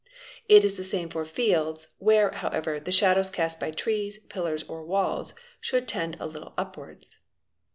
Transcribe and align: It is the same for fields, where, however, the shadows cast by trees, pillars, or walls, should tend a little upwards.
It 0.49 0.65
is 0.65 0.77
the 0.77 0.83
same 0.83 1.09
for 1.09 1.23
fields, 1.25 1.89
where, 1.99 2.31
however, 2.31 2.79
the 2.79 2.91
shadows 2.91 3.29
cast 3.29 3.59
by 3.59 3.69
trees, 3.69 4.17
pillars, 4.17 4.63
or 4.63 4.83
walls, 4.83 5.35
should 5.59 5.87
tend 5.87 6.17
a 6.19 6.25
little 6.25 6.55
upwards. 6.57 7.19